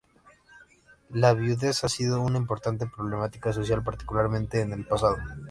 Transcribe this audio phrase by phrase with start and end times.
[1.11, 5.17] La viudez ha sido una importante problemática social, particularmente en el pasado.